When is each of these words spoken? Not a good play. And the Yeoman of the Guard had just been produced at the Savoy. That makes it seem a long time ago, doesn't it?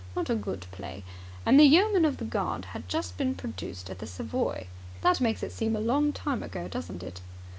Not 0.15 0.31
a 0.31 0.35
good 0.35 0.61
play. 0.71 1.03
And 1.45 1.59
the 1.59 1.63
Yeoman 1.63 2.05
of 2.05 2.17
the 2.17 2.25
Guard 2.25 2.65
had 2.65 2.89
just 2.89 3.17
been 3.17 3.35
produced 3.35 3.87
at 3.91 3.99
the 3.99 4.07
Savoy. 4.07 4.65
That 5.01 5.21
makes 5.21 5.43
it 5.43 5.51
seem 5.51 5.75
a 5.75 5.79
long 5.79 6.11
time 6.11 6.41
ago, 6.41 6.67
doesn't 6.67 7.03
it? 7.03 7.21